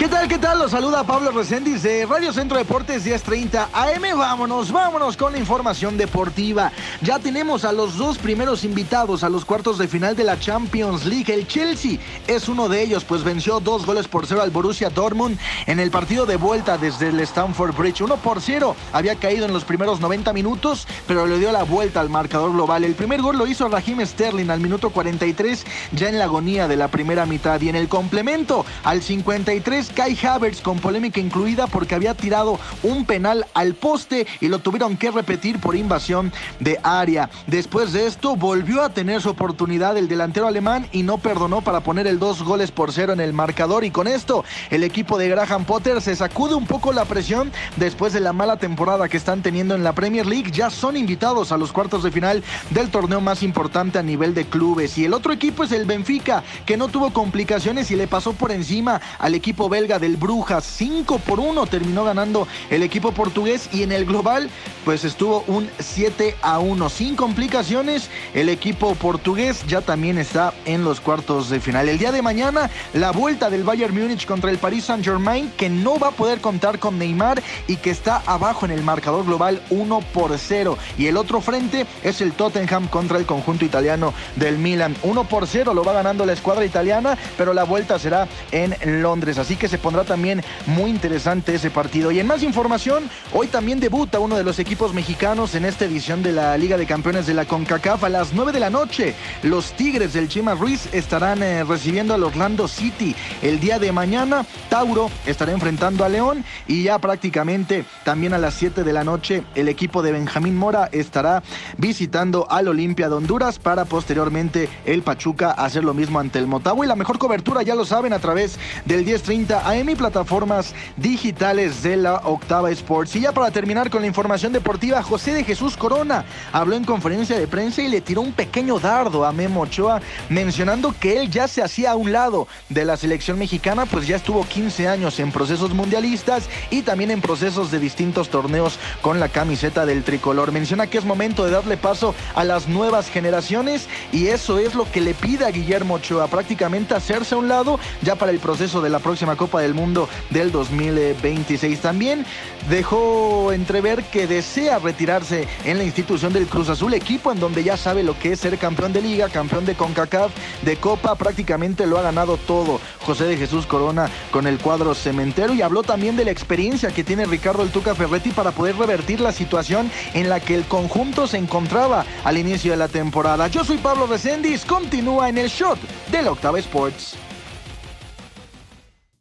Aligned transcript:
¿Qué 0.00 0.08
tal, 0.08 0.28
qué 0.28 0.38
tal? 0.38 0.58
Los 0.58 0.70
saluda 0.70 1.04
Pablo 1.04 1.30
Reséndiz 1.30 1.82
de 1.82 2.06
Radio 2.06 2.32
Centro 2.32 2.56
Deportes 2.56 3.04
1030 3.04 3.68
AM. 3.70 4.18
Vámonos, 4.18 4.72
vámonos 4.72 5.14
con 5.14 5.32
la 5.32 5.38
información 5.38 5.98
deportiva. 5.98 6.72
Ya 7.02 7.18
tenemos 7.18 7.66
a 7.66 7.72
los 7.72 7.98
dos 7.98 8.16
primeros 8.16 8.64
invitados 8.64 9.22
a 9.24 9.28
los 9.28 9.44
cuartos 9.44 9.76
de 9.76 9.88
final 9.88 10.16
de 10.16 10.24
la 10.24 10.40
Champions 10.40 11.04
League. 11.04 11.30
El 11.30 11.46
Chelsea 11.46 11.98
es 12.26 12.48
uno 12.48 12.70
de 12.70 12.80
ellos, 12.82 13.04
pues 13.04 13.24
venció 13.24 13.60
dos 13.60 13.84
goles 13.84 14.08
por 14.08 14.26
cero 14.26 14.40
al 14.40 14.48
Borussia 14.48 14.88
Dortmund 14.88 15.38
en 15.66 15.78
el 15.78 15.90
partido 15.90 16.24
de 16.24 16.36
vuelta 16.36 16.78
desde 16.78 17.08
el 17.08 17.20
Stamford 17.20 17.76
Bridge. 17.76 18.00
Uno 18.00 18.16
por 18.16 18.40
cero 18.40 18.76
había 18.94 19.16
caído 19.16 19.44
en 19.44 19.52
los 19.52 19.64
primeros 19.64 20.00
90 20.00 20.32
minutos, 20.32 20.88
pero 21.06 21.26
le 21.26 21.38
dio 21.38 21.52
la 21.52 21.64
vuelta 21.64 22.00
al 22.00 22.08
marcador 22.08 22.52
global. 22.54 22.84
El 22.84 22.94
primer 22.94 23.20
gol 23.20 23.36
lo 23.36 23.46
hizo 23.46 23.68
Raheem 23.68 24.06
Sterling 24.06 24.48
al 24.48 24.60
minuto 24.60 24.88
43, 24.88 25.66
ya 25.92 26.08
en 26.08 26.16
la 26.16 26.24
agonía 26.24 26.68
de 26.68 26.76
la 26.76 26.88
primera 26.88 27.26
mitad. 27.26 27.60
Y 27.60 27.68
en 27.68 27.76
el 27.76 27.90
complemento, 27.90 28.64
al 28.82 29.02
53, 29.02 29.89
Kai 29.92 30.18
Havertz 30.22 30.60
con 30.60 30.78
polémica 30.78 31.20
incluida 31.20 31.66
porque 31.66 31.94
había 31.94 32.14
tirado 32.14 32.58
un 32.82 33.04
penal 33.04 33.46
al 33.54 33.74
poste 33.74 34.26
y 34.40 34.48
lo 34.48 34.58
tuvieron 34.58 34.96
que 34.96 35.10
repetir 35.10 35.60
por 35.60 35.76
invasión 35.76 36.32
de 36.58 36.78
área. 36.82 37.30
Después 37.46 37.92
de 37.92 38.06
esto 38.06 38.36
volvió 38.36 38.82
a 38.82 38.90
tener 38.90 39.20
su 39.20 39.30
oportunidad 39.30 39.96
el 39.96 40.08
delantero 40.08 40.46
alemán 40.46 40.88
y 40.92 41.02
no 41.02 41.18
perdonó 41.18 41.60
para 41.62 41.80
poner 41.80 42.06
el 42.06 42.18
dos 42.18 42.42
goles 42.42 42.70
por 42.70 42.92
cero 42.92 43.12
en 43.12 43.20
el 43.20 43.32
marcador 43.32 43.84
y 43.84 43.90
con 43.90 44.08
esto 44.08 44.44
el 44.70 44.84
equipo 44.84 45.18
de 45.18 45.28
Graham 45.28 45.64
Potter 45.64 46.00
se 46.00 46.16
sacude 46.16 46.54
un 46.54 46.66
poco 46.66 46.92
la 46.92 47.04
presión 47.04 47.52
después 47.76 48.12
de 48.12 48.20
la 48.20 48.32
mala 48.32 48.56
temporada 48.56 49.08
que 49.08 49.16
están 49.16 49.42
teniendo 49.42 49.74
en 49.74 49.84
la 49.84 49.92
Premier 49.92 50.26
League. 50.26 50.50
Ya 50.50 50.70
son 50.70 50.96
invitados 50.96 51.52
a 51.52 51.56
los 51.56 51.72
cuartos 51.72 52.02
de 52.02 52.10
final 52.10 52.42
del 52.70 52.90
torneo 52.90 53.20
más 53.20 53.42
importante 53.42 53.98
a 53.98 54.02
nivel 54.02 54.34
de 54.34 54.44
clubes 54.44 54.98
y 54.98 55.04
el 55.04 55.14
otro 55.14 55.32
equipo 55.32 55.64
es 55.64 55.72
el 55.72 55.84
Benfica 55.84 56.42
que 56.66 56.76
no 56.76 56.88
tuvo 56.88 57.12
complicaciones 57.12 57.90
y 57.90 57.96
le 57.96 58.06
pasó 58.06 58.32
por 58.32 58.52
encima 58.52 59.00
al 59.18 59.34
equipo 59.34 59.68
belga 59.80 59.98
del 59.98 60.18
Brujas. 60.18 60.62
5 60.64 61.20
por 61.20 61.40
1 61.40 61.66
terminó 61.66 62.04
ganando 62.04 62.46
el 62.68 62.82
equipo 62.82 63.12
portugués 63.12 63.70
y 63.72 63.82
en 63.82 63.92
el 63.92 64.04
global 64.04 64.50
pues 64.84 65.04
estuvo 65.04 65.42
un 65.46 65.70
7 65.78 66.36
a 66.42 66.58
1. 66.58 66.90
Sin 66.90 67.16
complicaciones, 67.16 68.10
el 68.34 68.50
equipo 68.50 68.94
portugués 68.94 69.64
ya 69.66 69.80
también 69.80 70.18
está 70.18 70.52
en 70.66 70.84
los 70.84 71.00
cuartos 71.00 71.48
de 71.48 71.60
final. 71.60 71.88
El 71.88 71.98
día 71.98 72.12
de 72.12 72.20
mañana, 72.20 72.68
la 72.92 73.10
vuelta 73.10 73.48
del 73.48 73.64
Bayern 73.64 73.98
Múnich 73.98 74.26
contra 74.26 74.50
el 74.50 74.58
Paris 74.58 74.84
Saint 74.84 75.02
Germain 75.02 75.50
que 75.56 75.70
no 75.70 75.98
va 75.98 76.08
a 76.08 76.12
poder 76.12 76.42
contar 76.42 76.78
con 76.78 76.98
Neymar 76.98 77.42
y 77.66 77.76
que 77.76 77.90
está 77.90 78.22
abajo 78.26 78.66
en 78.66 78.72
el 78.72 78.82
marcador 78.82 79.24
global 79.24 79.62
1 79.70 80.00
por 80.12 80.36
0. 80.36 80.76
Y 80.98 81.06
el 81.06 81.16
otro 81.16 81.40
frente 81.40 81.86
es 82.02 82.20
el 82.20 82.32
Tottenham 82.32 82.86
contra 82.88 83.16
el 83.16 83.24
conjunto 83.24 83.64
italiano 83.64 84.12
del 84.36 84.58
Milan. 84.58 84.94
1 85.02 85.24
por 85.24 85.46
0 85.46 85.72
lo 85.72 85.84
va 85.84 85.94
ganando 85.94 86.26
la 86.26 86.34
escuadra 86.34 86.66
italiana, 86.66 87.16
pero 87.38 87.54
la 87.54 87.64
vuelta 87.64 87.98
será 87.98 88.28
en 88.52 89.00
Londres. 89.00 89.38
Así 89.38 89.56
que 89.56 89.69
se 89.70 89.78
pondrá 89.78 90.04
también 90.04 90.42
muy 90.66 90.90
interesante 90.90 91.54
ese 91.54 91.70
partido. 91.70 92.10
Y 92.10 92.20
en 92.20 92.26
más 92.26 92.42
información, 92.42 93.08
hoy 93.32 93.46
también 93.46 93.80
debuta 93.80 94.18
uno 94.18 94.36
de 94.36 94.44
los 94.44 94.58
equipos 94.58 94.92
mexicanos 94.92 95.54
en 95.54 95.64
esta 95.64 95.84
edición 95.84 96.22
de 96.22 96.32
la 96.32 96.58
Liga 96.58 96.76
de 96.76 96.86
Campeones 96.86 97.26
de 97.26 97.34
la 97.34 97.44
CONCACAF 97.44 98.04
a 98.04 98.08
las 98.08 98.32
9 98.32 98.52
de 98.52 98.60
la 98.60 98.70
noche. 98.70 99.14
Los 99.42 99.72
Tigres 99.72 100.12
del 100.12 100.28
Chima 100.28 100.54
Ruiz 100.54 100.88
estarán 100.92 101.42
eh, 101.42 101.64
recibiendo 101.64 102.14
al 102.14 102.24
Orlando 102.24 102.68
City 102.68 103.14
el 103.42 103.60
día 103.60 103.78
de 103.78 103.92
mañana. 103.92 104.44
Tauro 104.68 105.10
estará 105.26 105.52
enfrentando 105.52 106.04
a 106.04 106.08
León 106.08 106.44
y 106.66 106.82
ya 106.82 106.98
prácticamente 106.98 107.84
también 108.04 108.34
a 108.34 108.38
las 108.38 108.54
7 108.54 108.82
de 108.82 108.92
la 108.92 109.04
noche 109.04 109.44
el 109.54 109.68
equipo 109.68 110.02
de 110.02 110.12
Benjamín 110.12 110.56
Mora 110.56 110.88
estará 110.92 111.42
visitando 111.78 112.50
al 112.50 112.68
Olimpia 112.68 113.08
de 113.08 113.14
Honduras 113.14 113.58
para 113.58 113.84
posteriormente 113.84 114.68
el 114.84 115.02
Pachuca 115.02 115.52
hacer 115.52 115.84
lo 115.84 115.94
mismo 115.94 116.18
ante 116.18 116.38
el 116.38 116.46
Motagua 116.46 116.84
y 116.84 116.88
la 116.88 116.96
mejor 116.96 117.18
cobertura 117.18 117.62
ya 117.62 117.74
lo 117.74 117.84
saben 117.84 118.12
a 118.12 118.18
través 118.18 118.58
del 118.84 119.04
1030 119.04 119.59
AM 119.68 119.90
y 119.90 119.94
plataformas 119.94 120.74
digitales 120.96 121.82
de 121.82 121.96
la 121.96 122.16
Octava 122.24 122.70
Sports. 122.70 123.16
Y 123.16 123.20
ya 123.20 123.32
para 123.32 123.50
terminar 123.50 123.90
con 123.90 124.02
la 124.02 124.06
información 124.06 124.52
deportiva, 124.52 125.02
José 125.02 125.32
de 125.32 125.44
Jesús 125.44 125.76
Corona 125.76 126.24
habló 126.52 126.76
en 126.76 126.84
conferencia 126.84 127.38
de 127.38 127.46
prensa 127.46 127.82
y 127.82 127.88
le 127.88 128.00
tiró 128.00 128.20
un 128.22 128.32
pequeño 128.32 128.78
dardo 128.78 129.24
a 129.24 129.32
Memo 129.32 129.62
Ochoa, 129.62 130.00
mencionando 130.28 130.94
que 130.98 131.20
él 131.20 131.30
ya 131.30 131.48
se 131.48 131.62
hacía 131.62 131.92
a 131.92 131.96
un 131.96 132.12
lado 132.12 132.48
de 132.68 132.84
la 132.84 132.96
selección 132.96 133.38
mexicana, 133.38 133.86
pues 133.86 134.06
ya 134.06 134.16
estuvo 134.16 134.44
15 134.44 134.88
años 134.88 135.18
en 135.20 135.32
procesos 135.32 135.74
mundialistas 135.74 136.48
y 136.70 136.82
también 136.82 137.10
en 137.10 137.20
procesos 137.20 137.70
de 137.70 137.78
distintos 137.78 138.28
torneos 138.28 138.78
con 139.00 139.20
la 139.20 139.28
camiseta 139.28 139.86
del 139.86 140.04
tricolor. 140.04 140.52
Menciona 140.52 140.86
que 140.86 140.98
es 140.98 141.04
momento 141.04 141.44
de 141.44 141.50
darle 141.50 141.76
paso 141.76 142.14
a 142.34 142.44
las 142.44 142.68
nuevas 142.68 143.08
generaciones 143.08 143.88
y 144.12 144.28
eso 144.28 144.58
es 144.58 144.74
lo 144.74 144.90
que 144.90 145.00
le 145.00 145.14
pide 145.14 145.44
a 145.44 145.50
Guillermo 145.50 145.94
Ochoa, 145.94 146.28
prácticamente 146.28 146.94
hacerse 146.94 147.34
a 147.34 147.38
un 147.38 147.48
lado 147.48 147.78
ya 148.02 148.14
para 148.14 148.32
el 148.32 148.38
proceso 148.38 148.80
de 148.80 148.90
la 148.90 148.98
próxima 148.98 149.36
Copa 149.36 149.49
del 149.58 149.74
Mundo 149.74 150.08
del 150.30 150.52
2026. 150.52 151.80
También 151.80 152.24
dejó 152.68 153.52
entrever 153.52 154.04
que 154.04 154.26
desea 154.26 154.78
retirarse 154.78 155.48
en 155.64 155.78
la 155.78 155.84
institución 155.84 156.32
del 156.32 156.46
Cruz 156.46 156.68
Azul, 156.68 156.94
equipo 156.94 157.32
en 157.32 157.40
donde 157.40 157.64
ya 157.64 157.76
sabe 157.76 158.02
lo 158.02 158.18
que 158.18 158.32
es 158.32 158.40
ser 158.40 158.56
campeón 158.58 158.92
de 158.92 159.02
liga, 159.02 159.28
campeón 159.28 159.64
de 159.64 159.74
CONCACAF, 159.74 160.30
de 160.62 160.76
Copa, 160.76 161.14
prácticamente 161.14 161.86
lo 161.86 161.98
ha 161.98 162.02
ganado 162.02 162.36
todo 162.36 162.80
José 163.04 163.24
de 163.24 163.36
Jesús 163.36 163.66
Corona 163.66 164.08
con 164.30 164.46
el 164.46 164.58
cuadro 164.58 164.94
cementero 164.94 165.54
y 165.54 165.62
habló 165.62 165.82
también 165.82 166.16
de 166.16 166.24
la 166.24 166.30
experiencia 166.30 166.90
que 166.90 167.04
tiene 167.04 167.26
Ricardo 167.26 167.62
El 167.62 167.70
Tuca 167.70 167.94
Ferretti 167.94 168.30
para 168.30 168.52
poder 168.52 168.76
revertir 168.76 169.20
la 169.20 169.32
situación 169.32 169.90
en 170.14 170.28
la 170.28 170.40
que 170.40 170.54
el 170.54 170.64
conjunto 170.64 171.26
se 171.26 171.38
encontraba 171.38 172.04
al 172.24 172.38
inicio 172.38 172.72
de 172.72 172.76
la 172.76 172.88
temporada. 172.88 173.48
Yo 173.48 173.64
soy 173.64 173.78
Pablo 173.78 174.06
Reséndiz, 174.06 174.64
continúa 174.64 175.28
en 175.28 175.38
el 175.38 175.48
shot 175.48 175.78
del 176.10 176.28
Octava 176.28 176.58
Sports. 176.58 177.29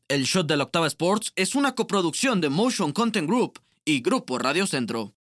El 0.10 0.26
Shot 0.26 0.48
de 0.48 0.58
la 0.58 0.64
Octava 0.64 0.88
Sports 0.88 1.32
es 1.36 1.54
una 1.54 1.76
coproducción 1.76 2.42
de 2.42 2.50
Motion 2.50 2.92
Content 2.94 3.28
Group 3.28 3.60
y 3.86 4.02
Grupo 4.02 4.40
Radio 4.40 4.66
Centro. 4.66 5.14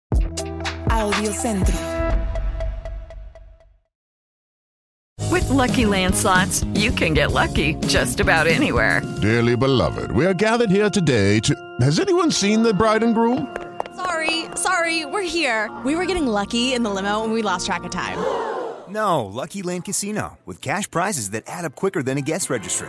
Audio 0.88 1.31
Centro. 1.31 1.75
With 5.31 5.47
Lucky 5.50 5.84
Land 5.84 6.15
slots, 6.15 6.65
you 6.72 6.91
can 6.91 7.12
get 7.12 7.32
lucky 7.32 7.75
just 7.87 8.19
about 8.19 8.47
anywhere. 8.47 9.03
Dearly 9.21 9.56
beloved, 9.56 10.10
we 10.12 10.25
are 10.25 10.32
gathered 10.32 10.71
here 10.71 10.88
today 10.88 11.38
to. 11.41 11.55
Has 11.82 12.00
anyone 12.00 12.31
seen 12.31 12.62
the 12.62 12.72
bride 12.72 13.03
and 13.03 13.15
groom? 13.15 13.55
Sorry, 13.94 14.47
sorry, 14.55 15.05
we're 15.05 15.20
here. 15.20 15.70
We 15.84 15.97
were 15.97 16.06
getting 16.06 16.26
lucky 16.26 16.72
in 16.72 16.82
the 16.82 16.88
limo 16.88 17.25
and 17.25 17.34
we 17.34 17.43
lost 17.43 17.66
track 17.66 17.84
of 17.84 17.91
time. 17.91 18.16
No, 18.88 19.26
Lucky 19.26 19.60
Land 19.60 19.84
Casino, 19.84 20.38
with 20.47 20.62
cash 20.62 20.91
prizes 20.91 21.32
that 21.32 21.44
add 21.47 21.66
up 21.66 21.76
quicker 21.76 22.03
than 22.03 22.16
a 22.16 22.22
guest 22.22 22.49
registry. 22.49 22.88